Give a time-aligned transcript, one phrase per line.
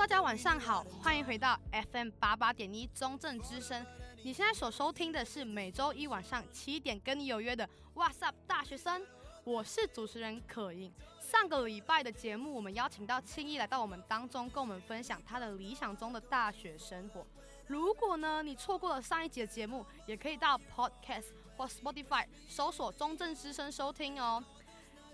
[0.00, 1.60] 大家晚上好，欢迎回到
[1.92, 3.84] FM 八八点一中正之声。
[4.22, 9.06] 你现在所收听的是每周一晚上七点跟你有约的 What's Up 大学生，
[9.44, 10.90] 我是主持人可盈。
[11.20, 17.24] 上个礼拜的节目，我们邀请到青衣来到我们当中，跟我们分享他的理想中的大学生活。
[17.66, 21.26] 如果呢你错过了上一集的节目，也可以到 Podcast
[21.58, 24.42] 或 Spotify 搜索中正之声收听哦。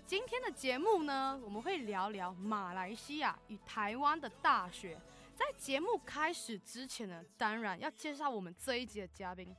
[0.07, 4.97] 今天的节目呢，我们会聊聊马来西亚与台湾的大学。
[5.35, 9.53] 在节目开始之前呢，当然要介绍我们这一集的嘉宾。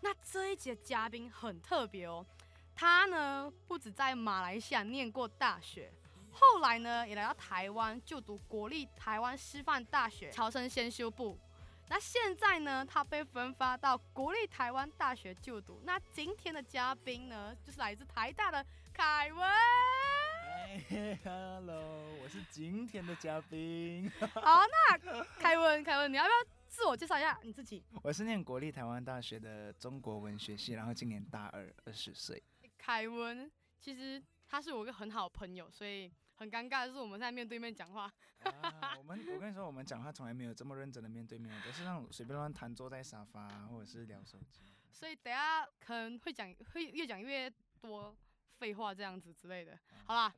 [0.00, 2.24] 那这一集的嘉宾很特别哦，
[2.76, 5.92] 他呢不止在马来西亚念过大学，
[6.30, 11.36] 后来呢也来到台湾就读国立台湾师范大学侨生先修部。
[11.88, 15.80] 那现在呢，他被分发到国立台湾大学就读。
[15.82, 18.64] 那今天的嘉宾呢，就是来自台大的。
[18.98, 19.48] 凯文
[21.22, 24.10] Hello，我是今天的嘉宾。
[24.34, 24.98] 好，那
[25.38, 26.34] 凯文，凯文，你要不要
[26.66, 27.84] 自我介绍一下你自己？
[28.02, 32.42] 我是念国立台湾大学的中国文学系，然后今年大二，二十岁。
[32.76, 38.12] 凯文，其实他是我一个很好的朋友，所以很尴尬的是我们在面对面讲话。
[38.42, 44.74] 啊，我们我跟你说，我们讲话从来没有这么认真的面对面，都是那种随便乱谈，坐在沙发或者是聊手机。
[44.90, 47.48] 所以等下可能会讲，会越讲越
[47.80, 48.16] 多。
[48.58, 50.34] 废话这样子之类的，好啦，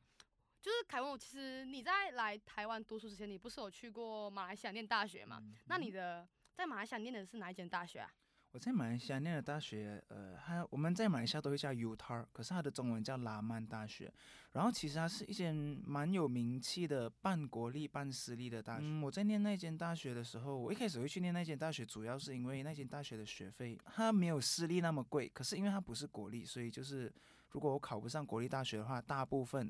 [0.61, 5.39] 就是凯文，其实你在来台湾读书之前，你不是有去过马来西亚念大学吗？
[5.41, 8.13] 嗯、那你的在马来西亚念的是哪一间大学啊？
[8.51, 14.13] 我在马来西亚念的大学，呃，它我们在马来西亚都会叫 UTAR，可是它的中文叫拉曼大学。
[14.51, 18.81] 然后其实它是一间蛮有名气的半国立半私立的大学。
[18.83, 27.11] 嗯、我在念那间大学的时候，我一开始会去念那间大学，主要是因为那间大学的学费它没有私立那么贵，可是因为它不是国立，所以就是。
[27.51, 29.67] 如果我考不上国立大学的话，大部分，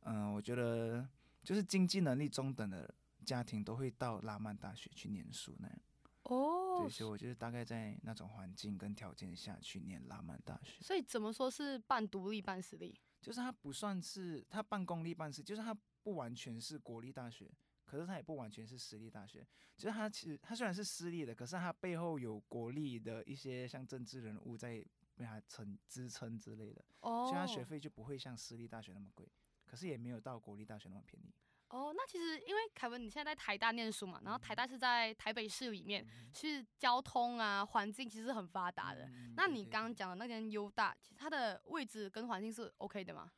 [0.00, 1.08] 嗯、呃，我觉得
[1.42, 2.94] 就是经济能力中等的
[3.24, 5.78] 家庭都会到拉曼大学去念书那样。
[6.24, 10.82] 哦，对，所以我就是大概在那种环境跟条件下去念拉曼大学。
[10.82, 12.94] 所以怎么说是半独立半私立？
[13.22, 17.50] 就是它不算是它半公立半私，就是它不完全是国立大学，
[17.86, 19.46] 可是它也不完全是私立大学。
[19.78, 24.84] 就是它其实它虽然是私立的，可是它背后有国立的一些像政治人物在。
[25.14, 27.28] 被他撑支撑之类的，oh.
[27.28, 29.26] 所以他学费就不会像私立大学那么贵，
[29.64, 31.32] 可是也没有到国立大学那么便宜。
[31.68, 39.06] 哦，oh, 那其实因为凯文你现在在台大念书嘛，然后台大是在台北市里面，是、嗯、交通啊环境其实很发达的。
[39.06, 43.30] 嗯、那你刚刚讲的那间优大，其实它的位置跟环境是 OK 的吗？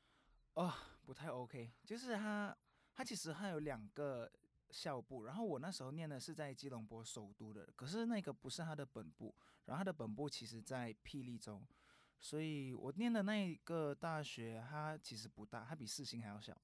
[0.55, 0.73] 哦，
[1.05, 2.57] 不太 OK，就是它
[2.95, 4.31] 它其实它有两个。
[4.71, 9.35] 校部，然后我那时候念的是在吉隆坡首都的，可是那个不是他的本部，
[9.65, 11.63] 然后他的本部其实在霹雳州，
[12.19, 16.57] 所以我念的那个大学它其实不大，它比四星还要小，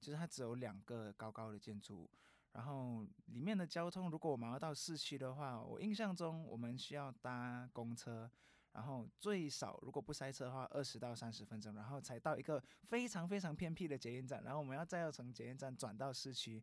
[0.00, 2.10] 就是它只有两个高高的建筑物，
[2.52, 8.30] 然后里面的交通，如果我们要到市区的话，我印象中我们需要搭公车，
[8.72, 16.62] 然后最少如果不塞车的话，二十到三十分钟，然后才到一个非常非常偏僻的捷运站，然后我们要再要从捷运站转到市区。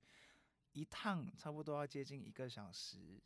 [0.77, 3.19] 一趟差不多要接近一个小时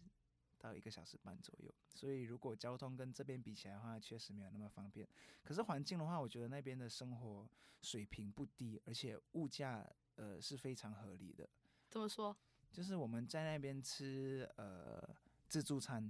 [0.57, 5.05] 到一个小时半左右，所以如果交通跟这边比起来的话，确实没有那么方便。
[5.43, 7.49] 可是环境的话，我觉得那边的生活
[7.81, 9.85] 水平不低，而且物价
[10.15, 11.49] 呃是非常合理的。
[11.89, 12.33] 怎么说？
[12.71, 15.13] 就是我们在那边吃呃
[15.49, 16.09] 自助餐，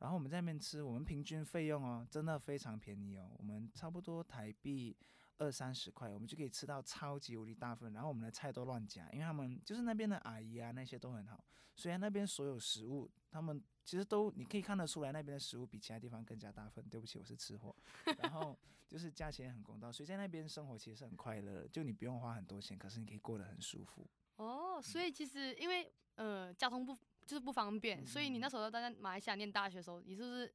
[0.00, 4.96] 然后我们在那边吃，我们平均费用哦，真的非常便宜哦，我们差不多台币。
[5.40, 11.42] 二三十块，我们就可以吃到超级无敌大份，然后我们的菜都乱夹，因为他们就是那边的阿姨啊，那些都很好。
[11.74, 16.86] 虽然那边所有食物，他们其实都你可以看得出来，那边的食物比其他地方更加大份。
[16.90, 17.74] 对不起，我是吃货。
[18.20, 18.54] 然后
[18.86, 24.06] 就是价钱很公道，所以在那边生活其实是很快乐，就你不用花很多钱，可是你可以过得很舒服。
[24.36, 30.54] 哦，所以其实因为呃交通不就是不方便，嗯、所以你那时候在马来西亚念大学的时候，你是不是？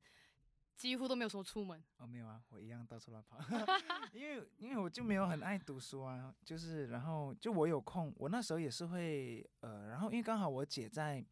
[0.76, 3.38] 几乎都没有说出门哦，没有啊，我一样到处乱跑，
[4.14, 11.26] 因为因为我就没有很爱读书啊，就是然后就我有空，我那时候也是会呃，然后因为刚好我姐在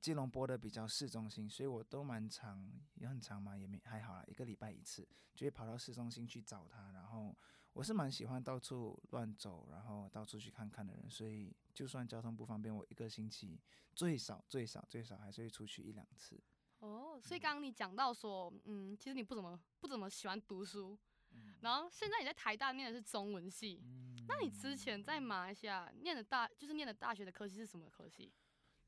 [0.00, 7.36] 吉隆坡的比较市中心，所以我都蛮长，也很长嘛，也没还好啦，一个礼拜一次就会跑到市中心去找她，然后
[7.72, 13.60] 我是蛮喜欢到处乱走，然后到处去看看的人，所以就算交通不方便，我一个星期
[13.94, 16.40] 最少最少最少还是会出去一两次。
[16.80, 20.98] 哦，所以刚刚你讲到说，嗯，其实你不怎么不怎么喜欢读书，
[21.32, 25.20] 嗯、然后现在你在台大念的是中文系，嗯、那你之前在。
[25.20, 28.32] 马来西亚念的大就是念的大学的科系是什么科系？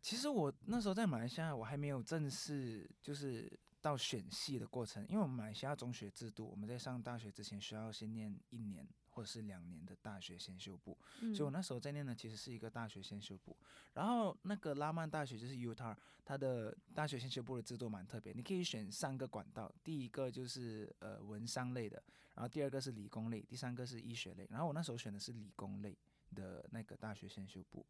[0.00, 3.52] 其实我那时候在马来西亚，我还没有正式就是
[3.82, 10.96] 到选系的过程，因为我们马来西亚中学制度，我们在上大学之前需要先念一年或者是两年的大学先修部。
[11.20, 13.56] 嗯、所以我那时候在念的其实是一个大学先修部。
[13.94, 22.02] 然后那个拉曼大学就是 Utah，它的大学先修部的制度蛮特别，你可以选三个管道，第一个就是呃文商类的，
[22.34, 24.46] 然后第二个是理工类，第三个是医学类。
[24.50, 25.96] 然后我那时候选的是理工类
[26.34, 27.84] 的那个大学先修部。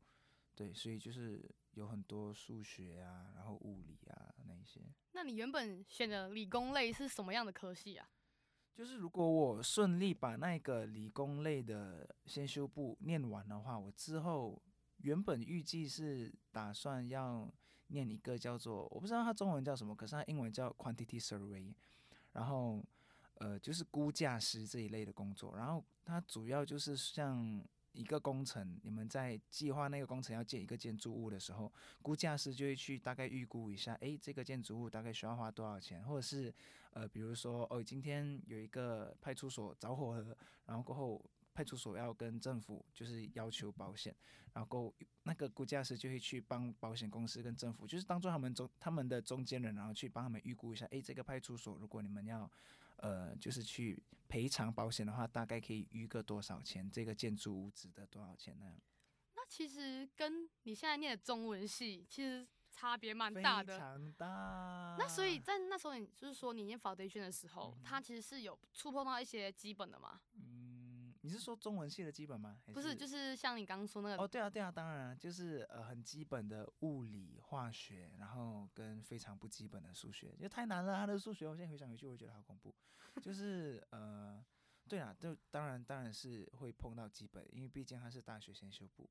[0.57, 1.43] 对，所以就是
[1.73, 4.81] 有很多数学啊，然后物理啊那一些。
[5.13, 8.07] 那你原本选的理工类是什么样的科系啊？
[8.81, 14.59] 就是如果我顺利把那个理工类的先修部念完的话，我之后
[15.03, 17.47] 原本预计是打算要
[17.89, 21.75] 念一个叫做我不知道它中文叫什么，可是它英文叫 quantity survey，
[22.33, 22.83] 然后
[23.35, 27.63] 呃就是估价师这一类的工作，然后它主要就是像。
[27.93, 31.73] 一个工程，你们在计划那个工程要建一个建筑物的时候，
[32.03, 36.55] 估价师就会去大概预估一下，诶，这个建筑物大概需要花多少钱，或者是，
[36.93, 44.15] 呃，比如说，哦，今天有一个派出所着火了，然后过后派出所要跟政府就是要求保险，
[44.53, 44.95] 然后
[45.25, 52.51] 那个估价师就会去帮保险公司跟政府，就是当做他们中他们的中间人，然后去帮他们预估一下，诶，这个派出所如果你们要。
[53.01, 56.91] 呃，就是去赔偿保险的话，大概可以预个多少钱？
[56.91, 58.77] 这个建筑物值得多少钱呢？
[59.35, 64.97] 那其实跟你现在念的中文系其实差别蛮大的，非常大。
[64.99, 70.21] 那所以在那时候，你就是说你念 foundation 的时候，嗯、它其实是有触碰到一些基本的吗？
[71.23, 71.27] 嗯。
[71.27, 72.61] 你是说中文系的基本吗？
[72.73, 74.23] 不是，就是像你刚刚说那个。
[74.23, 80.97] 哦，对啊，对啊，当然，就是呃很基本的物理、化学，然后跟非常不基本的数学，因为太难了。
[80.97, 82.75] 他的数学，我现在回想回去，我觉得好恐怖。
[83.21, 84.45] 就是 呃，
[84.89, 89.09] 对啊，就当然当然是会碰到基本，因为毕竟他是大学先修部。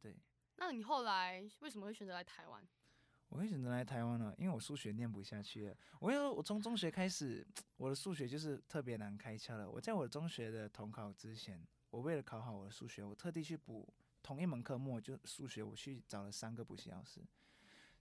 [0.00, 0.16] 对。
[0.56, 2.62] 那你后来为什么会选择来台湾？
[3.32, 5.74] 我会选择来台湾呢，因为我数学念不下去了。
[6.00, 7.46] 我因为我从中学开始，
[7.78, 9.68] 我的数学就是特别难开窍了。
[9.68, 13.90] 我在我中学的统考之前，我为了考好我的数学，我特地去补
[14.22, 17.22] 同一门科目，就数学，我去找了三个补习老师。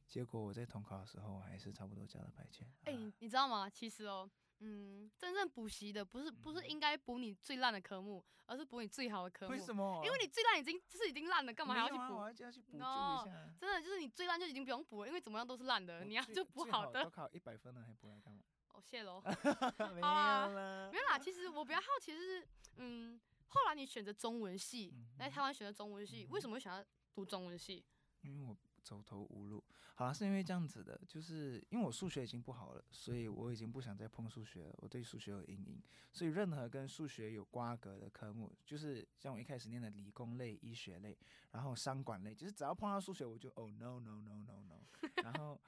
[0.06, 2.68] 结果我在统考的时候，还是差不多交了白卷。
[2.84, 3.70] 哎、你知道吗？
[3.70, 4.30] 其实哦。
[4.64, 9.52] 嗯，真正补习的不是不是应该补你最烂的科目，而是补你最好的科目。
[9.52, 10.02] 为什么？
[10.06, 12.16] 因为你最烂已经就是已经烂了，干嘛还要去补？
[12.16, 13.26] 我还要去补救一下。
[13.60, 17.04] 真的就是你最烂就已经不用补了，因为怎么样都是烂的，你要就补好的。
[17.04, 18.42] 都考一百分了还补来干嘛？
[18.70, 19.20] 哦，谢喽。
[19.94, 20.92] 没有了。
[20.92, 26.86] 没有啦，其实我比较好奇就是，嗯，后来你选择中文系，来台湾选择中文系，为什么会想要
[27.16, 27.84] 读中文系？
[28.22, 28.56] 因为我。
[28.84, 29.64] 走投无路，
[29.96, 35.82] 好了，是因为这样子的，就是因为我数学已经不好了，所以我已经不想再碰数学了，我对数学有阴影，
[36.12, 41.18] 所以任何跟数学有瓜葛的科目，就是像我一开始念的理工类、医学类，
[41.52, 44.82] 然后商管类，就是只要碰到数学，我就哦、no no no no no，
[45.24, 45.60] 然后，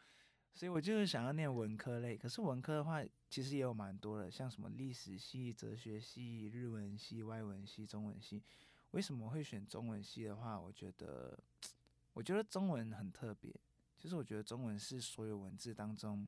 [0.53, 8.41] 所以我就是想要念文科类，可是文科的话，其实也有蛮多的，像什么历史系、哲学系、日文系、外文系、中文系，
[8.91, 11.37] 为什么会选中文系的话，我觉得。
[12.13, 13.53] 我觉得中文很特别，
[13.97, 16.27] 就是我觉得中文是所有文字当中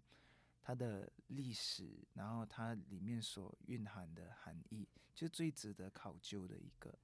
[0.62, 6.98] 它的历史，然后它里面所蕴含的含义，就最值得考究的一个。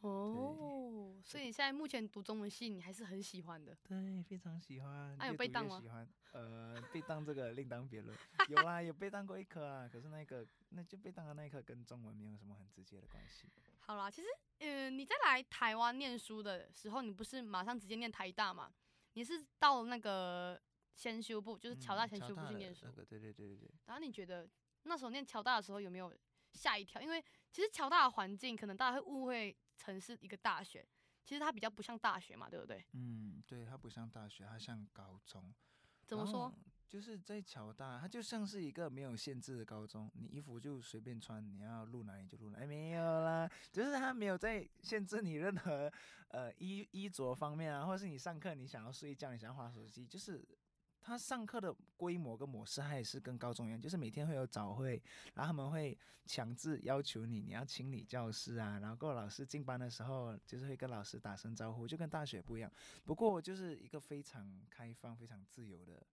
[0.00, 3.76] 哦，所以你现在目前读中文系，你还是很喜欢的。
[3.82, 5.14] 对，非常喜欢。
[5.18, 5.78] 那、啊、有被当吗？
[5.78, 6.08] 喜欢。
[6.32, 8.16] 呃，被当这个另当别论。
[8.48, 13.46] 有啊，有被当过一科啊，可是那个那就被当的那一科跟中文没有什么很直接的关系。
[13.90, 14.28] 好啦，其实。
[14.58, 18.72] 嗯、呃，你在来台湾念书的时候，你不是马上直接念台大嘛？
[19.14, 20.60] 你是到那个
[20.94, 22.86] 先修部，就是侨大先修部去念书。
[22.86, 23.70] 嗯、对对对对对。
[23.86, 24.48] 然后你觉得
[24.84, 26.16] 那时候念侨大的时候有没有
[26.52, 27.02] 吓一跳？
[27.02, 27.20] 因为
[27.50, 30.86] 其实侨大的环境可能大家会误会成是一个大学，
[31.24, 32.84] 其实它比较不像大学嘛，对不对？
[32.92, 35.52] 嗯，对，它不像大学，它像高中。
[36.06, 36.54] 怎么说？
[36.90, 45.90] 就是在侨大，它就像是一个没有限制的高中，你衣服就随便穿，你要录哪里就录哪里，没有啦，就是它没有在限制你任何
[46.30, 50.44] 呃衣衣着方面啊，或者是你上课你想要睡觉，你想要滑手机，就是
[51.00, 55.00] 他上课的规模跟模式，它也是跟高中一样，就是每天会有早会，
[55.34, 62.72] 然后他们会强制要求你你要清理教室啊，然后各位老师进班的时候就是会跟老师打声招呼，就跟大学不一样，
[63.04, 66.04] 不过就是一个非常开放、非常自由的。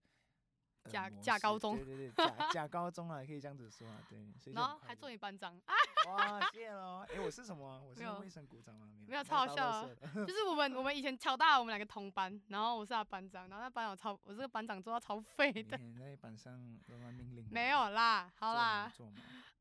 [0.88, 4.52] 假假高中，对对对，假假高中啊，可以这样子说啊，对。
[4.52, 5.74] 然后还做你班长啊，
[6.08, 7.04] 哇，谢喽。
[7.08, 7.82] 哎，我是什么？
[7.86, 8.88] 我是卫生股长吗？
[9.06, 9.88] 没有，没有，超好笑啊。
[10.26, 15.76] 就是我们我们以前侨大，我们两个同班，然后我是他班长，然后那班长超，我这个班长做到超废的。
[15.76, 16.52] 你在班上
[16.88, 17.46] 乱命令？
[17.50, 18.90] 没有啦，好啦。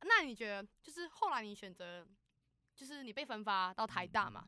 [0.04, 2.06] 那你觉得，就是后来你选择，
[2.76, 4.48] 就是你被分发到台大嘛？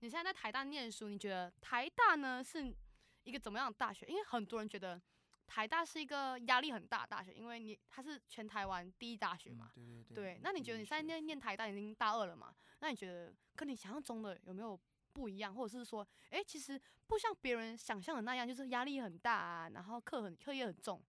[0.00, 2.74] 你现在在台大念书，你觉得台大呢是
[3.24, 4.06] 一个怎么样的大学？
[4.06, 5.00] 因为很多人觉得。
[5.46, 9.70] 台大是一个压力很大的大学，因为你它是全台湾第一大学嘛。
[9.76, 10.34] 嗯、对对对。
[10.34, 12.54] 对，那你觉得你现在念念台大已经大二了嘛？
[12.80, 14.78] 那你觉得跟你想象中的有没有
[15.12, 21.02] 不一样，或者是说，哎、欸，其实不像别人想象的那样，就是压力很大啊，然后课很课业很重。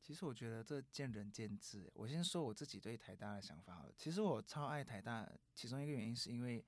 [0.00, 1.90] 其实我觉得这见仁见智。
[1.94, 3.92] 我先说我自己对台大的想法好了。
[3.96, 6.64] 其实我超爱台大，其中一个原因是因为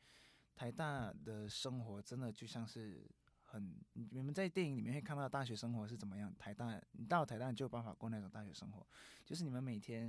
[0.54, 3.06] 台大的生活真的就像是。
[3.52, 6.34] 很，你们在电影里面会看到大学生活是怎么样？
[6.38, 8.86] 台大，你到了台大你就有办法过那种大学生活，
[9.26, 10.08] 就是你们每天，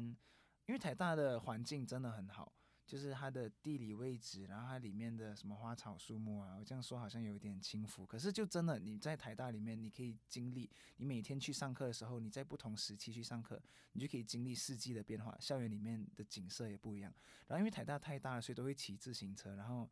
[0.65, 2.53] 因为台大的环境真的很好，
[2.85, 17.13] 就是它的地理位置，然后它里面的什么花草树木啊，我这样说好像有一点轻浮，可是就真的你在台大里面，你可以经历，你每天去上课的时候，你在不同时期去上课，你就可以经历四季的变化，校园里面的景色也不一样。
[17.47, 19.89] 然后因为台大太大了，所以都会骑自行车，然后。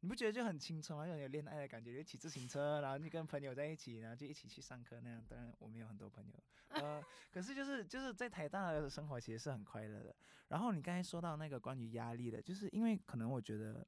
[0.00, 1.06] 你不觉得就很青春吗？
[1.06, 5.22] 有点恋爱的感觉，就骑自行车，然后就跟朋友在一起，然后就一起去上课那样。
[5.28, 6.34] 当然我们有很多朋友，
[6.68, 10.14] 呃， 可是就是就是在台大的生活其实是很快乐的。
[10.48, 13.86] 然后你刚才说到那个关于压力的，就是因为可能我觉得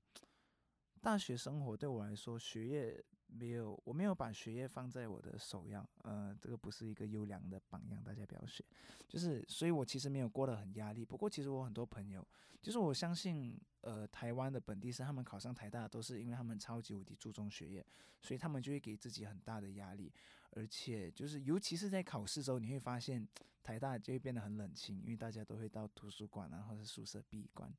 [1.01, 3.05] 大学生活对我来说学业。
[3.35, 8.63] 没有，我没有把学业放在我的首要，呃，这个不是一个优良的榜样，大家不要学。
[9.09, 11.05] 就是，所以我其实没有过得很压力。
[11.05, 12.27] 不过，其实我很多朋友，
[12.61, 17.85] 就是我相信，呃，台湾的本地生他们考上台大都是因为他们超级无敌注重学业，
[18.21, 20.13] 所以他们就会给自己很大的压力。
[20.51, 23.27] 而且，就是尤其是在考试时候，你会发现
[23.63, 27.75] 台大就会变得很冷清，因为大家都会到图书馆啊，或者宿舍闭关。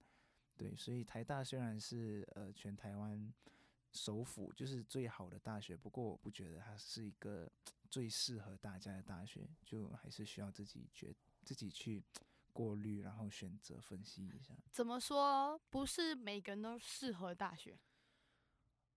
[0.57, 3.31] 对，所以台大虽然是呃全台湾。
[3.93, 7.51] 首府就是最好的大学，不过我不觉得它是一个
[7.89, 12.03] 最适合大家的大学，就还是需要自己觉自己去
[12.51, 14.55] 过滤，然后选择分析一下。
[14.71, 15.61] 怎么说？
[15.69, 17.77] 不是每个人都适合大学？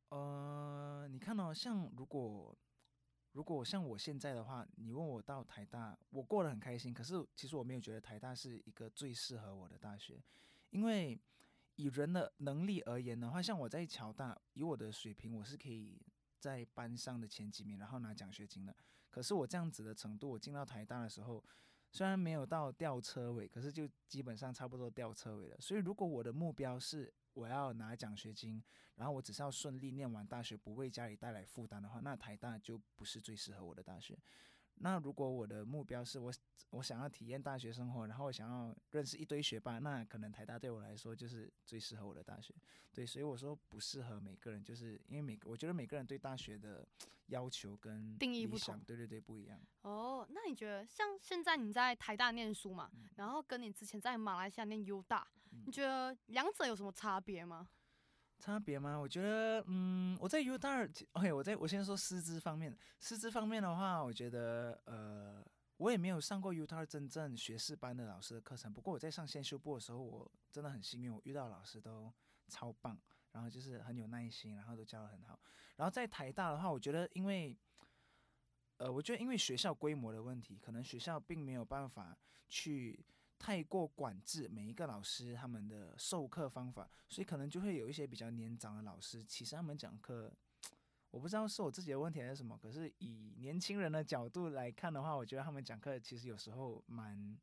[0.08, 2.56] 呃，你看哦，像如果
[3.32, 6.94] 如果像我现在的话，你问我到台大，我过得很开心。
[6.94, 10.22] 可是其实我没有觉得台大是一个最适合我的大学，
[10.70, 11.20] 因为。
[11.76, 16.00] 以人的能力而言的话，像我在侨大，以我的水平，我是可以
[16.38, 18.74] 在班上的前几名，然后拿奖学金的。
[19.10, 21.42] 可是我这样子的程度，我进到台大的时候，
[21.90, 25.56] 虽然没有到吊车尾，可是就基本上差不多吊车尾了。
[25.60, 28.62] 所以如果我的目标是我要拿奖学金，
[28.96, 34.18] 然后我只是要顺利念完大学，不为家里带来负担的话，那台大就不是最适合我的大学。
[34.78, 36.32] 那如果我的目标是我
[36.70, 42.54] 我想要体验大学生活，然后我想要认识一堆学霸，那可能台大对我来说就是最适合我的大学。
[42.92, 46.86] 对，所以我说不适合每个人，就是因为每个我觉得每个人对大学的
[47.26, 49.60] 要求跟定义不同，对对对，不一样。
[49.82, 57.68] 哦，那你觉得像现在你在台大念书嘛，嗯、然后跟你之前在马来西亚念 U 大，嗯、你觉得两者有什么差别吗？
[58.38, 58.96] 差别吗？
[58.96, 65.44] 我觉得，嗯，我在 U 大，OK，我在我先说师资方面，师资方面的话，我觉得，呃，
[65.78, 68.72] 我也没有上过 U 大真正学士班的老师的课程。
[68.72, 72.12] 不过我在上先修部的时候，我真的很幸运，我遇到老师都
[72.48, 73.00] 超棒，
[73.32, 75.40] 然后就是很有耐心，然后都教得很好。
[75.76, 77.56] 然后在台大的话，我觉得因为，
[78.76, 82.16] 呃，我觉得因为学校规模的问题，可能学校并没有办法
[82.48, 83.04] 去。
[83.38, 90.32] 太过管制每一个老师他们的授课方法，所以可能就会有一些比较年长的老师，其实他们讲课，
[91.10, 92.58] 我不知道是我自己的问题还是什么。
[92.58, 97.38] 可是以年轻人的角度来看的话，我觉得他们讲课其实有时候蛮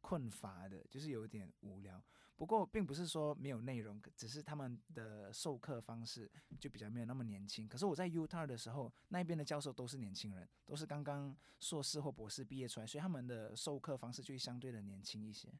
[0.00, 2.02] 困乏的，就是有点无聊。
[2.42, 7.68] 不过，并不是说没有内容，只是他们的授课方式就比较没有那么年轻。
[7.68, 15.54] 可是我在 UTAR 的时候，那边的教授都是年轻人，都是刚刚硕士或博士毕业出来，所以他们的授课方式就相对的年轻一些。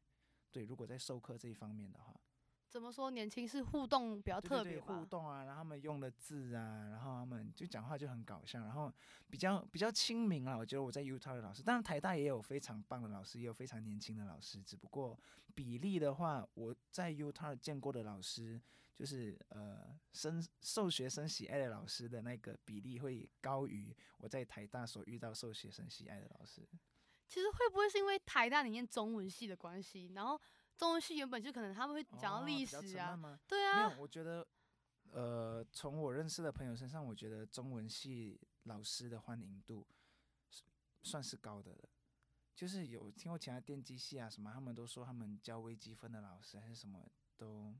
[0.51, 2.13] 对，如果在授课这一方面的话。
[2.73, 4.81] 怎么说年轻是互动比较特别？
[4.81, 8.91] 互动啊，然后他们用的字啊，然后他们就讲话就很搞笑，然后
[9.29, 10.57] 比较比较亲民啊。
[10.57, 15.15] 我觉得我在 Utah 的老师，当然台大也有非常棒的老师，也有非常年轻的老师，只不过
[15.53, 18.59] 比例的话，我在 Utah 见过的老师，
[18.95, 26.67] 就是呃，生受学生喜爱的老师的那个比例会高于我在台大所遇到受学生喜爱的老师。
[27.27, 30.41] 其实会不会是因为台大里面中文系的关系，然后？
[30.77, 33.87] 中文系原本就可能他们会讲到历史啊，哦、对啊。
[33.87, 34.45] 没有，我觉得，
[35.11, 39.87] 呃，从我认识的朋友身上，我觉得中文系老师的欢迎度
[41.01, 41.89] 算是高的了。
[42.55, 47.73] 就是有听过其他电机系啊什么，他们都说他们教微积分的老师还是什么都，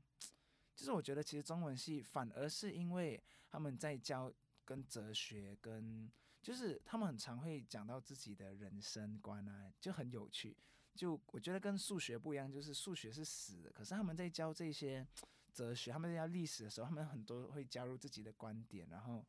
[0.74, 4.32] 就是我觉得其实中文系反而是因为他们在教
[4.64, 6.10] 跟哲学跟，
[6.42, 10.56] 就是他们很常会讲到自己的人生观啊，就很有趣。
[10.94, 15.06] 就我觉得跟数学不一样，就是数学是死的，可是他们在教这些
[15.52, 19.24] 哲学，他们在教历史的时候，他们很多会加入自己的观点，然后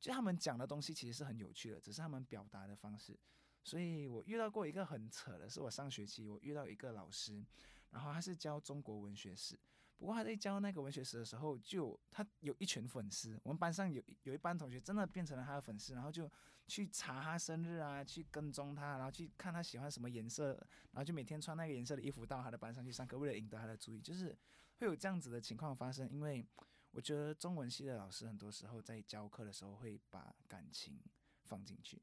[0.00, 3.18] 就他们讲的东西其实是很有趣的，只是他们表达的方式。
[3.62, 7.44] 所以我遇到过一个很扯的，是我上学期我遇到一个老师，
[7.90, 9.58] 然后他是教中国文学史。
[9.96, 13.40] 不过他在教那个文学史的时候，就他有一群粉丝。
[13.42, 16.30] 我们班上有有一班同学真的变成了他的粉丝，然后就
[16.66, 20.54] 去查他生日啊，去跟踪他，然后去看他喜欢什么颜色，
[20.90, 24.00] 然后就每天穿那个颜色的衣服到他的班上去上课，为了引得他的注意。
[24.00, 24.36] 就是
[24.78, 26.44] 会有这样子的情况发生，因为
[26.90, 31.00] 我觉得中文系的老师很多时候在教课的时候会把感情
[31.44, 32.02] 放进去。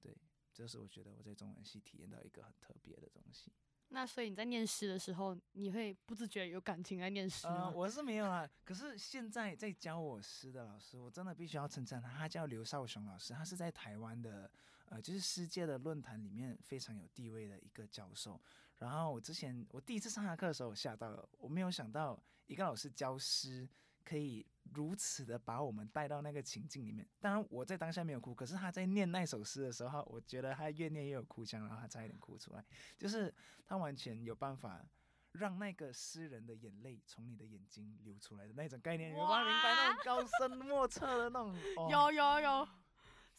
[0.00, 0.16] 对，
[0.52, 3.52] 这是我觉得我在中文系体验到一个很特别的东西。
[3.92, 7.66] 那所以你在念诗的时候，你会不自觉有感情在念诗吗？
[7.66, 8.48] 呃， 我是没有啦。
[8.64, 14.50] 可是现在在教我诗的老师，我真的必须要称赞他，他叫刘少雄老师，他是在台湾的，
[14.86, 18.40] 呃，就是世界的论坛里面非常有地位的一个教授。
[18.78, 23.68] 然后我之前我第一次上他课的时候，我吓到了，我没有想到一个老师教诗。
[24.04, 27.08] 可以如此的把我们带到那个情境里面。
[27.20, 32.64] 当然，我在当下没有哭，可是他在念那首诗的时候，我觉得他越念越有哭腔，然后他差一点哭出来。
[32.98, 33.32] 就是
[33.66, 34.84] 他完全有办法
[35.32, 41.54] 让那个诗人的眼泪从你的眼睛流出来的那种概念，你有明白那种高深莫测的那种？
[41.78, 42.68] 哦、有有有。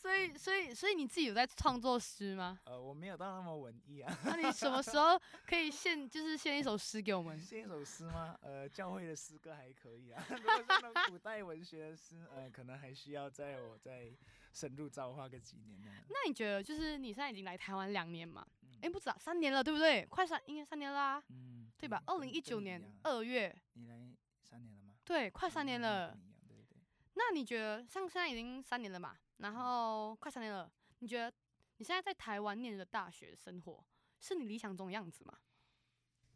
[0.04, 2.60] 所以，所以，所以你自己有在创作诗吗？
[2.66, 4.14] 呃，我没有到那么文艺啊。
[4.26, 5.18] 那你什么时候
[5.48, 7.40] 可以献，就是献一首诗给我们？
[7.40, 8.38] 献一首诗吗？
[8.42, 10.22] 呃，教会的诗歌还可以啊。
[10.30, 14.12] 如果是那种古代文学的诗，呃，可能还需要在我再
[14.52, 15.90] 深入造化个几年呢。
[16.10, 18.46] 那你觉得，就是你现在已经来台湾两年嘛？
[18.60, 20.06] 哎、嗯欸，不止啊，三年了，对不对？
[20.08, 21.24] 快三，应该三年啦、啊。
[21.30, 21.72] 嗯。
[21.78, 22.04] 对吧？
[22.06, 23.56] 二零一九年二月。
[23.76, 23.96] 你来
[24.42, 24.94] 三年了吗？
[25.06, 26.12] 对，快三年了。
[26.12, 26.78] 对对对。
[27.14, 29.16] 那你觉得，像现在已经三年了嘛？
[29.38, 31.34] 然后快三年了，你觉得
[31.78, 33.84] 你现在在台湾念的大学生活
[34.20, 35.38] 是你理想中的样子吗？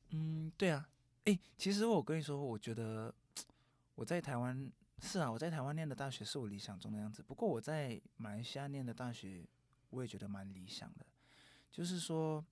[0.10, 0.90] 嗯，对啊。
[1.26, 3.14] 诶，其实我跟你说，我觉得
[3.96, 7.22] 我在台湾是啊，我在台湾念的大学是我理想中的样子。
[7.22, 9.46] 不过我在马来西亚念的大学，
[9.90, 11.06] 我也觉得蛮理想的。
[11.72, 12.44] 就是说，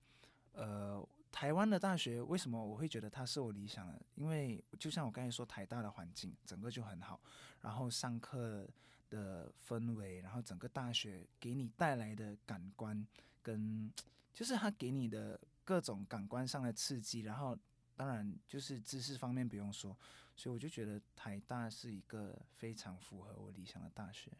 [0.52, 4.00] 呃，台湾的大学为什么我会觉得它是我理想的？
[4.14, 7.20] 因为就像我刚才说，台大的环境整个就很好，
[7.60, 8.68] 然后上课。
[9.08, 13.06] 的氛围，然后整个大学给你带来的感官，
[13.42, 13.92] 跟
[14.32, 17.58] 就是他给你的各种感官上的刺激，然后
[17.96, 19.96] 当然就是知识方面不用说，
[20.36, 24.30] 所以我就觉得台大是一个非常符合我理想的大学。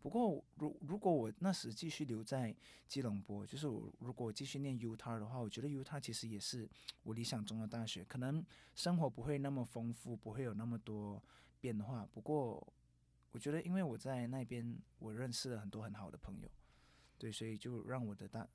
[0.00, 2.54] 不过，如如果我那时继续留在
[2.86, 6.68] 基隆坡，就是我如果继续念 UTAR 的话，我觉得 UTAR 其实也是
[7.04, 11.22] 我理想中的大学，可能生活不会那么丰富，不会有那么多
[11.58, 12.06] 变化。
[12.12, 12.70] 不过，
[13.34, 16.48] 我觉得，因为我在那边，我认识了很多很好的朋友，
[17.18, 18.48] 对，所以就让我的大，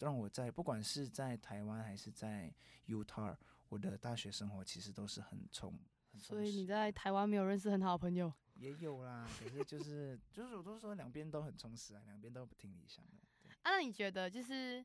[0.00, 2.54] 让我在不管是在台湾还是在
[2.88, 3.34] Utah，
[3.70, 5.72] 我的大学生活其实都是很充，
[6.12, 6.26] 很充实。
[6.26, 8.30] 所以你在台湾没有认识很好的朋友？
[8.56, 13.48] 也有啦，可是就是就是我都说两边都很充实啊，两边都挺理想的。
[13.62, 14.84] 啊，那你觉得就是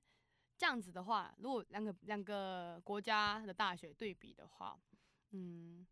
[0.58, 4.80] 这样子的话，如果两个两个国家的大学对比的话，
[5.32, 5.86] 嗯，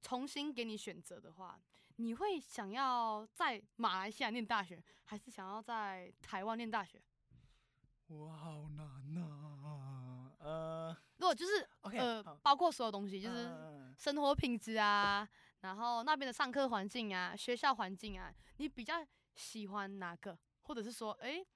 [0.00, 1.60] 重新给你选择的话。
[1.96, 7.00] 你会想要在马来西亚念大学，还是想要在台湾念大学？
[8.08, 9.20] 我，好难呐、
[9.64, 10.32] 啊！
[10.38, 13.48] 呃，如果就是 okay, 呃，包括所有东西，就是
[13.96, 15.26] 生活品质啊，
[15.60, 18.94] 然后那边的上课环境啊，学校环境啊，你比较
[19.36, 20.36] 喜欢哪个？
[20.62, 21.46] 或者是说，哎、欸，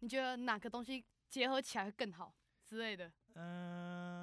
[0.00, 3.10] 你觉得哪个东西结合起来会更好之类的？
[3.34, 4.17] 嗯、呃。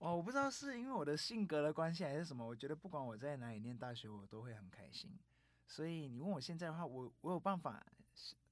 [0.00, 5.10] 哦，我不知道是因为我的性格的关系还是什么，我觉得不管我在哪里念大学，我都会很开心。
[5.66, 7.84] 所以你问我现在的话，我我有办法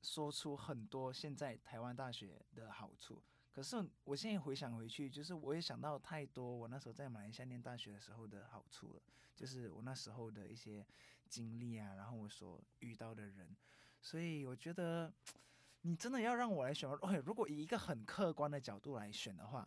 [0.03, 3.23] 说出很多现在台湾大学的好处。
[3.51, 9.03] 可是我现在回想回去，就是我也想到太多我那时候在马来西亚念大学的时候的好处了，
[9.35, 10.87] 就是我那时候的一些
[11.31, 13.57] 经历啊，然后我所遇到的人。
[14.03, 15.11] 所以我觉得
[15.81, 19.67] 你真的要让我来选，OK，如果以一个很客观的角度来选的话。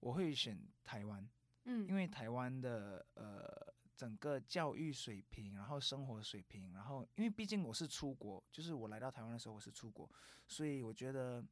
[0.00, 1.28] 我会选台湾，
[1.64, 10.08] 嗯，因为台湾的呃整个教育水平，然后生活水平，然后因为毕竟我是出国，就是我来到台湾的时候我是出国，
[10.46, 11.44] 所以我觉得，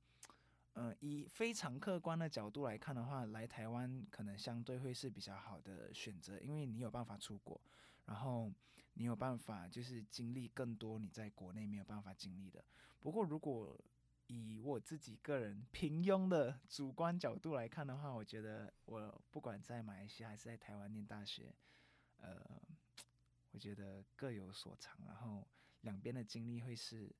[0.74, 7.60] 呃，以非常客观的角度来看的话，来台湾可能相对会是比较好的选择，因为你有办法出国，
[8.04, 8.52] 然后
[8.92, 12.64] 你有办法就是经历更多你在国内没有办法经历的。
[13.00, 13.78] 不过如果
[14.26, 21.54] 以我自己个人平庸的主观角度来看的话，我觉得我不管在马来西亚还是在台湾念大学，
[22.16, 22.40] 呃，
[23.52, 25.46] 我觉得各有所长，然后
[25.82, 27.14] 两边的经历会是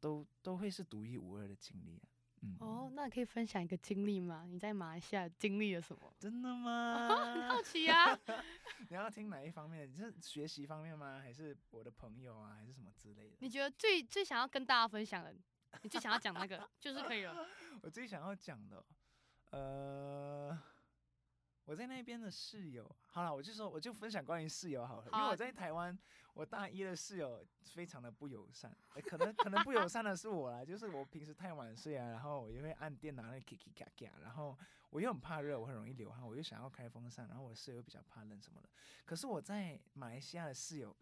[0.00, 2.08] 都都会是独一无二的经历啊。
[2.42, 4.46] 嗯，哦，那可以分享一个经历吗？
[4.48, 6.10] 你在马来西亚经历了什么？
[6.18, 7.06] 真的吗？
[7.06, 8.18] 很 好奇啊。
[8.88, 9.92] 你要听哪一方面？
[9.94, 11.20] 是学习方面吗？
[11.20, 12.56] 还是我的朋友啊？
[12.58, 13.36] 还是什么之类的？
[13.40, 15.36] 你觉得最最想要跟大家分享的？
[15.82, 17.46] 你最想要讲那个就是可以了。
[17.82, 18.84] 我最想要讲的，
[19.50, 20.58] 呃。
[21.66, 25.96] 我在那边的室友，好了，我就说，我就分享关于室友好了，因为我在台湾，
[26.34, 38.68] 我大一的室友非常的不友善，欸、可能可能不友善的是我啦，就是我平时太晚睡啊，然后我就会按电脑那叽叽嘎嘎，然后我又很怕热，我很容易流汗，我又想要开风扇，然后我室友比较怕冷什么的。
[39.04, 40.96] 可是我在马来西亚的室友，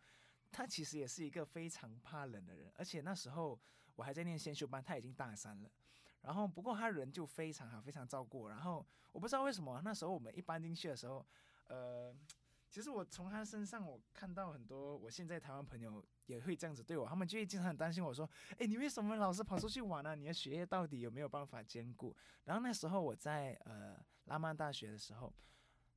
[0.50, 3.59] 他其实也是一个非常怕冷的人，而且那时候
[3.98, 5.68] 我还在念先修班，他已经大三了。
[6.22, 8.46] 然后，不过他人就非常好，非常照顾。
[8.46, 11.26] 然后我不知道为什么那时候我们一搬进去的时候，
[11.66, 12.14] 呃，
[12.70, 20.14] 其实我从他身上我看到很多，我现在台湾朋友也会这样子对我，他们就会经常很担心我说：“哎，你为什么老是跑出去玩呢？
[20.14, 22.14] 你的学业到底有没有办法兼顾？”
[22.46, 25.34] 然后那时候我在呃拉曼大学的时候，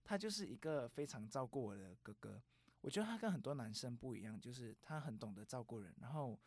[0.04, 2.42] 他就是一个非常照顾我的哥哥。
[2.82, 5.94] 我觉得他跟很多男生不一样，就是他很懂得照顾人。
[6.00, 6.40] 然后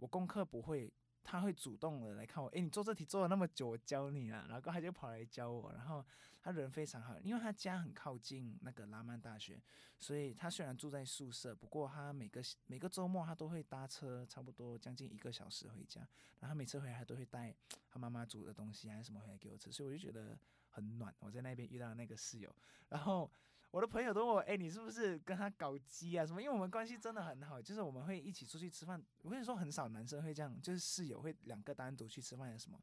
[0.00, 0.92] 我功课不会。
[1.22, 6.04] 他会主动的来看我，诶，你做这题做了那么久，我教你了，然后他就跑来教我，然后
[6.40, 9.62] 他人非常好，因为他家很靠近那个拉曼大学，
[9.98, 16.08] 所以他虽然住在宿舍，不过他每个每个周末他都会搭车，差不多将近一个小时回家，
[16.40, 17.54] 然后每次回来他都会带
[17.90, 20.36] 他妈妈煮的东西还是什么回来给我吃，所以我就觉得
[20.70, 21.14] 很暖。
[21.18, 22.52] 我在那边遇到那个室友，
[22.88, 23.30] 然后。
[23.72, 26.26] 我的朋友都问我，哎、欸，你是不是跟他搞基啊？
[26.26, 26.42] 什么？
[26.42, 29.00] 因为我们关系真的很好，就是我们会一起出去吃饭。
[29.22, 32.80] 我跟你说，很少男生会这样，就是室友会两个单独去吃饭还是什么。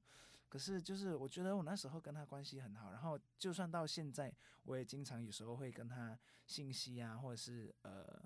[0.47, 8.23] 可是就是我觉得我那时候跟他关系很好，然后就算到现在，我也经常有时候会跟他信息啊，或者是呃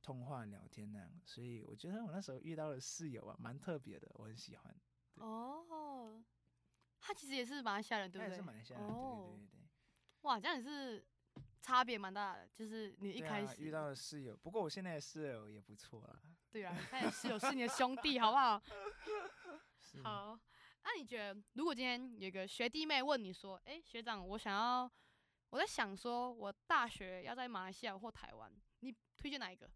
[0.00, 1.10] 通话聊天那样。
[1.24, 4.76] 所以我觉得我那时候遇到的室友啊，蛮特别的，我很喜欢。
[5.16, 6.22] 哦，
[7.00, 8.28] 他其实也是马来西亚人，对不对？
[8.28, 9.60] 他也是马来西亚人，对对对对。
[10.20, 11.04] 哇，这样也是。
[11.60, 16.20] 差别蛮大的，就是你一开始、啊、遇到的室友，不过我现在的室友也不错啦。
[16.50, 18.62] 对啊，他的室友是你的兄弟，好不好？
[20.02, 20.38] 好，
[20.84, 24.90] 那你觉得，如果今天有个学弟妹问你说：“哎、欸，学长，我想要，
[25.50, 29.68] 我在想说，我大学要在马来西亚或台湾，你推荐哪一个？”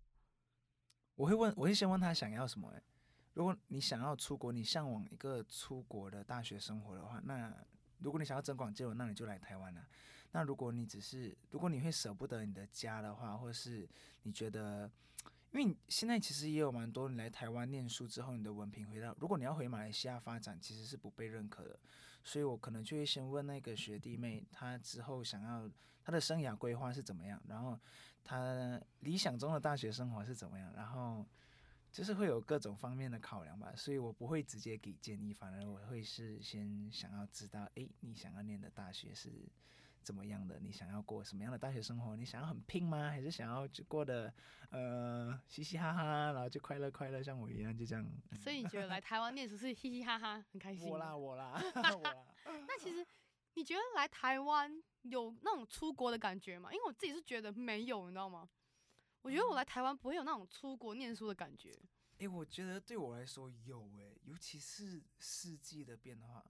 [1.17, 2.83] 我会问，我会先问他想要什么、欸。
[3.35, 7.55] 如果你想要出国，你向往一个出国的大学生活的话，那
[7.99, 9.87] 如果你想要增广见闻，那你就来台湾了。
[10.33, 13.89] 那如果你只是，如果你会舍不得你的家的话，或是
[14.23, 14.89] 你觉得，
[15.51, 21.79] 因为现在其实也有蛮多你来台湾念书之后，你的文凭回到，如果你要回马来西亚发展，其实是不被认可的。
[22.23, 25.69] 所以我可能就会先问那个学弟妹，他之后想要
[26.05, 27.77] 他的生涯规划是怎么样，然后
[28.23, 31.27] 他理想中的大学生活是怎么样，然后
[31.91, 33.73] 就是会有各种方面的考量吧。
[33.75, 39.31] 所以我不会直接给建议，反而我会是先想要知道，诶，你想要念的大学是。
[40.03, 40.59] 怎么样的？
[40.61, 42.17] 你想要过什么样的大学生活？
[42.17, 43.11] 你想要很拼吗？
[43.11, 44.33] 还是想要就过得
[44.71, 48.05] 呃嘻嘻哈哈，然后就快乐快乐，像我一样就这样？
[48.39, 50.89] 所以你觉得来台湾念书是嘻嘻哈哈，很开心？
[50.89, 52.27] 我啦我 啦我啦。
[52.45, 53.07] 那其实
[53.55, 56.73] 你觉得来台湾有那种出国的感觉吗？
[56.73, 58.49] 因为我自己是觉得没有，你知道吗？
[59.23, 61.71] 我觉得我来台湾不会有那种出国念书的感觉。
[62.15, 66.45] 哎、欸，我觉得对我来说有哎、欸，尤其是四季的变化。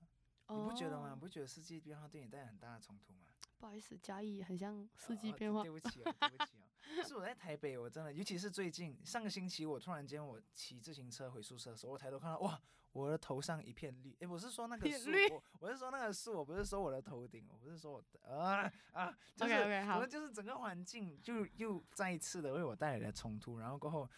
[0.48, 1.14] 你不觉得吗？
[1.14, 3.28] 不觉得四季变化对你带来很大的冲突吗？
[3.60, 5.60] 不好意思，嘉义很像四季变化。
[5.60, 5.62] 哦。
[5.62, 7.04] 对不起啊，对不起啊。
[7.06, 12.60] 是我在台北，我真的，尤其是最近上个星期，我突然间我骑自行车回宿舍的时候，我抬头看到，哇，
[12.92, 14.16] 我的头上一片绿。
[14.20, 24.08] 诶，我是说那个树，我我是说那个树，我不是说我的头顶，我不是说我的啊啊，就是 okay, okay, 好，就是整个环境就又再一次的为我带来了冲突，然后过后。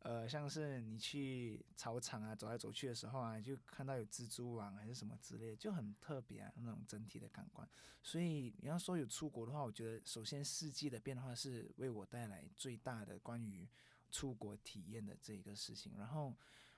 [0.00, 7.68] 呃，像是你去操场啊，走来走去的时候啊，就看到有蜘蛛网还是什么之类，就很特别啊，那种整体的感官。
[8.02, 13.68] 所以你要说有出国的话，我觉得首先四季的变化是为我带来最大的关于
[14.12, 15.92] 出国体验的这一个事情。
[15.98, 16.32] 然后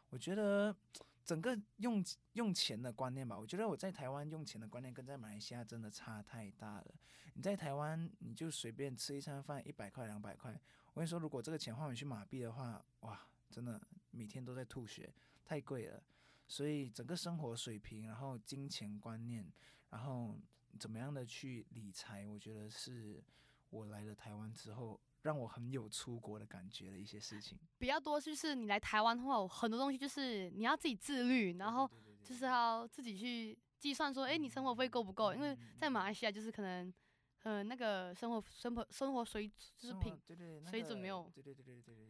[0.08, 0.74] 我觉得
[1.22, 2.02] 整个用
[2.32, 6.94] 用钱的观念吧，我觉得我在台湾用钱的观念跟在马来西亚真的差太大了。
[7.34, 10.58] 你在台湾你就随便吃一餐饭，一百块两百块。
[10.98, 13.80] 我跟你说，如果这个钱换回去马币的话，哇，真的
[14.10, 16.02] 每天都在吐血，太贵了。
[16.48, 19.48] 所以整个生活水平，然后金钱观念，
[19.90, 20.36] 然后
[20.76, 23.22] 怎么样的去理财，我觉得是
[23.70, 27.56] 我来了台湾之后，让我很有出国的感觉的一些事情。
[27.78, 31.88] 比较多就是你来台湾的话，很多东西就是你要自己自律，然后
[32.24, 35.32] 就是要自己去计算说，哎，你生活费够不够？
[35.32, 36.92] 因为在马来西亚就是可能。
[37.48, 40.14] 呃，那个生活生活生活水就是品
[40.68, 41.32] 水准没有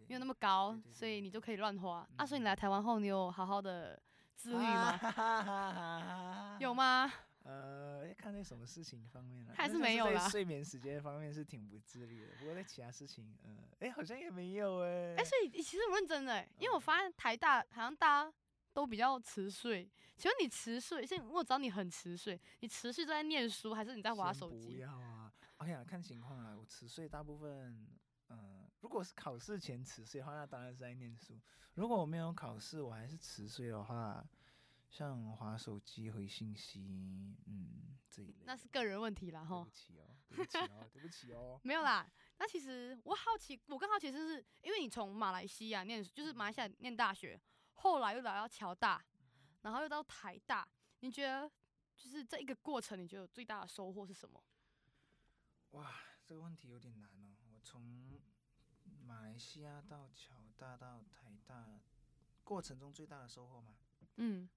[0.08, 2.04] 没有那么高，所以你就可以乱花。
[2.16, 4.02] 啊，所以你来台湾后，你有好好的
[4.34, 6.58] 自律吗？
[6.58, 7.08] 有吗？
[7.44, 10.28] 呃，看在什么事情方面了，还是没有啦。
[10.28, 15.14] 睡眠时间方面是挺不自律的，不过在其他事情，呃，哎，好像也没有哎。
[15.18, 18.32] 哎，所以其实很认真的，因为我发现台大好像大家
[18.72, 19.88] 都比较迟睡。
[20.16, 21.06] 请问你迟睡？
[21.06, 24.74] 现在我知道你很迟睡，你持续都在念书，还是你在玩手机？
[24.74, 25.17] 不要啊！
[25.68, 26.56] 哎呀，看情况啊。
[26.56, 27.86] 我迟睡大部分，
[28.28, 31.38] 嗯、呃，如果是考试前迟睡的话，那当然是在念书。
[31.74, 34.26] 如果我没有考试，我还是迟睡的话，
[34.88, 38.44] 像划手机、回信息，嗯，这一类。
[38.46, 39.62] 那是个人问题啦，哈。
[39.62, 41.60] 对不起哦，对不起哦，对不起哦。
[41.64, 42.10] 没有啦。
[42.38, 47.38] 那其实我好奇，我更好奇就是，因为你从马来西亚念，就是马来西亚念大学，
[47.74, 49.04] 后来又来到侨大，
[49.60, 50.66] 然后又到台大，
[51.00, 51.46] 你觉得
[51.94, 54.42] 就是这一个过程，你觉得最大的收获是什么？
[55.72, 57.36] 哇，这个问题有点难哦。
[57.52, 58.20] 我从
[59.04, 61.80] 马来西亚到侨大到台大，
[62.44, 63.76] 过程中最大的收获吗？
[64.16, 64.48] 嗯，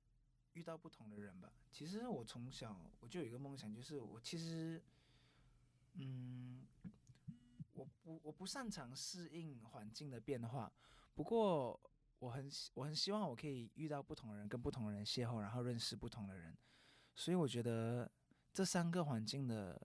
[0.53, 1.53] 遇到不同的人吧。
[1.71, 4.81] 其实我从小我就有一个梦想，就是我其实，
[5.93, 6.65] 嗯。
[7.73, 10.71] 我不我不擅长适应环境的变化，
[11.15, 11.79] 不过
[12.19, 16.55] 我很我很希望我可以遇到不同的人，跟不同的人邂逅，然后认识不同的人。
[17.15, 18.11] 所以我觉得
[18.53, 19.81] 这三个环境的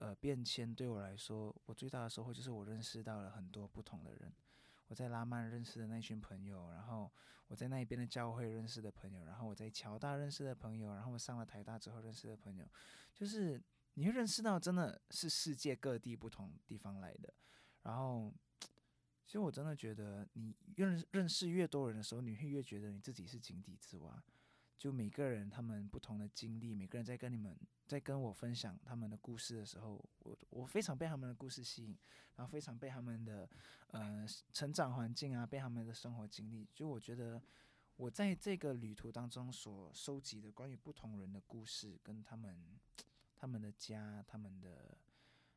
[0.00, 4.30] 呃变迁对我来说，我最大的收获就是我认识到了很多不同的人。
[4.88, 7.10] 我在拉曼认识的那群朋友，然后
[7.46, 12.68] 我在那一边的教会认识的朋友，然后我在侨大认识的朋友，然后我上了台大之后认识的朋友，
[13.14, 13.62] 就是。
[13.94, 17.34] 你会认识到真的是世界各地不同地方来的，
[17.82, 18.32] 然后，
[19.26, 24.22] 其实我真的觉得，你认认识越多人的时候，你会越觉得你自己是井底之蛙。
[24.80, 27.54] 就每个人他们不同的经历，每个人在跟你们
[27.86, 31.96] 在跟我分享他们的故事的时候，我我非常被他们的故事吸引，
[32.36, 33.48] 然后非常被他们的
[33.88, 37.40] 呃成长环境啊，被他们的生活经历，就我觉得
[37.96, 42.80] 我在这个旅途当中所收集的关于不同人的故事，跟他们。
[43.42, 44.98] 他们的家，他们的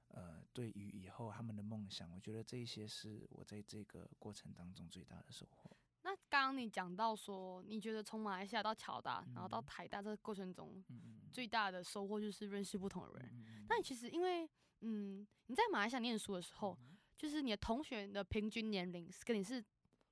[0.08, 5.70] 呃，对于以后他们的梦想，我觉得这一些是我在这个过程当中最大的收获。
[6.04, 13.30] 那刚刚你讲到说，你觉得从马来西亚到侨大，嗯、然后到台大这个过程中，嗯、最大的收获就是认识不同的人。
[13.34, 14.50] 嗯、那你其实因为
[14.82, 19.64] 嗯，你在马来西亚念书的时候，嗯、就是你的同学的平均年龄是跟你是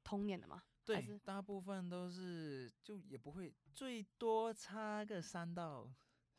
[0.04, 0.64] 同年的吗？
[0.84, 5.88] 对，大部分都是就也不会，最多差个三到。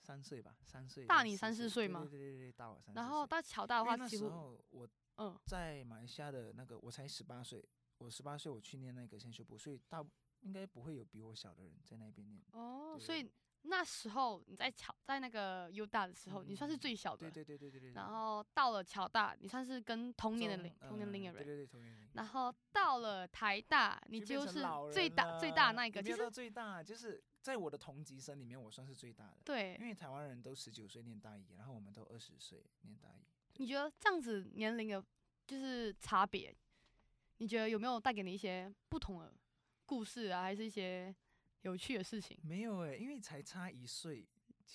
[0.05, 2.01] 三岁吧，三岁大你三四岁吗？
[2.01, 2.95] 对对对对，大我三岁。
[2.97, 4.88] 然后到侨大的话，那时候我
[5.19, 7.65] 嗯，在马来西亚的那个，我才十八岁，
[8.03, 10.05] 我十八岁我去念那个先修部，所以大
[10.41, 12.43] 应该不会有比我小的人在那边念。
[12.53, 13.31] 哦，所以
[13.62, 17.31] 那时候你在侨在那个 U 大的时候，你算是最小的。
[17.31, 17.93] 对对对对对对。
[17.93, 21.45] 然后到了侨大，你算是跟同年的龄同年龄的人。
[21.45, 22.09] 对对对，同年龄。
[22.15, 27.23] 然后到了台大，你就是最大最大那一个，就是最大就是。
[27.43, 29.38] 在我的同级生里面，我算是最大的。
[29.45, 33.27] 对，因为台湾人都十九岁念大一，然后我们都二十岁念大一。
[33.57, 35.05] 你觉得这样子年龄的，
[35.45, 36.55] 就是差别，
[37.43, 39.35] 你觉得有没有带给你一些不同的
[39.85, 41.13] 故事啊，还是一些
[41.63, 42.39] 有趣的事情？
[42.45, 44.25] 没有哎、欸，因为才差一岁。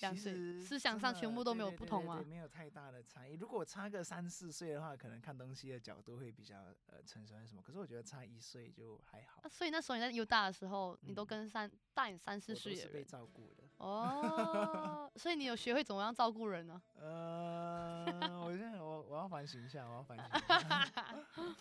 [0.00, 2.16] 两岁，思想上全部都没有不同吗？
[2.16, 3.32] 对对对对，没有太大的差异。
[3.32, 7.62] 如果差个三四岁的话，可能看东西的角度会比较呃成熟还是什么。
[7.62, 9.40] 可是我觉得差一岁就还好。
[9.42, 13.64] 啊，所以那时候你在 U 大的时候，你都跟三、嗯、大你三四岁的人被照顾的。
[13.78, 16.80] 哦， 所以你有学会怎么样照顾人呢？
[16.94, 21.16] 呃，我现在我我要反省一下，我要反省一下。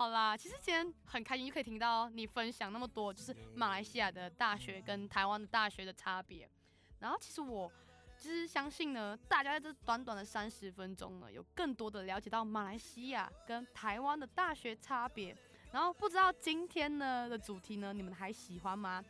[0.00, 6.48] 好啦，其实今天很开心，就可以听到你分享那么多，就是马来西亚的大学跟台湾的大学的差别。
[7.00, 7.70] 然后其实我
[8.16, 15.36] 就是相信呢，大家在这短短的三十分钟呢，有更多的了解到马来西亚跟台湾的大学差别。
[15.70, 19.04] 然后不知道今天呢的主题呢，你们还喜欢吗？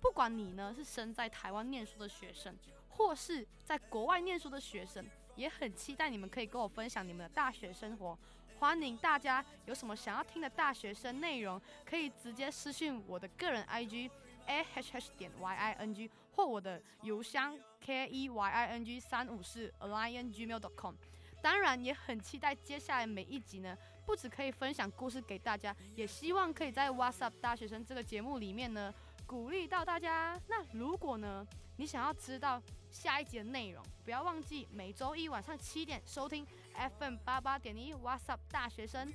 [0.00, 2.52] 不管你呢是身在台湾念书的学生，
[2.88, 8.18] 或是在国外念书的学生，也很期待你们可以跟我分享你们的大学生活。
[8.58, 14.10] 欢迎大家有什么想要听的大学生内容，可以直接私信我的个人 IG
[14.46, 16.10] a h h 点 y i n g。
[16.36, 20.92] 或我的邮箱 k e y i n g 三五四 align gmail dot com，
[21.40, 28.92] 当然也很期待接下来每一集呢，不只可以分享故事给大家，也希望可以在 What's Up 大学生这个节目里面呢，
[29.24, 30.36] 鼓励到大家。
[30.48, 39.12] 那如果呢，你想要知道下一集的内容，不要忘记每周一晚上七点收听 FM 八八点一 What's Up 大学生。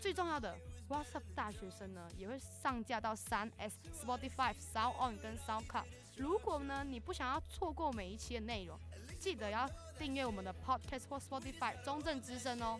[0.00, 0.56] 最重要的
[0.88, 5.84] What's Up 大学生呢，也会上架到三 S Spotify Sound On 跟 SoundCloud。
[6.16, 8.78] 如果呢，你不想要错过每一期的内容，
[9.18, 9.68] 记得要
[9.98, 12.78] 订阅我们的 Podcast 或 Spotify 中正之声哦。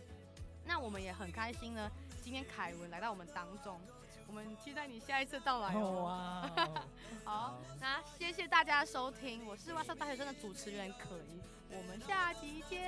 [0.67, 1.90] 那我们也很开心呢，
[2.23, 3.81] 今天凯文来到我们当中，
[4.27, 6.51] 我们期待你下一次到来哦。
[7.25, 11.40] 好，那谢谢大家收听，我是 What's Up 大学生的主持人可怡，
[11.77, 12.81] 我们下期见，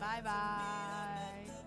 [0.00, 1.59] 拜拜。